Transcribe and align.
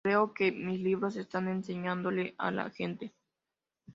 Creo 0.03 0.33
que 0.33 0.51
mis 0.51 0.79
libros 0.79 1.15
están 1.15 1.47
enseñándole 1.47 2.33
a 2.39 2.49
la 2.49 2.71
gente. 2.71 3.13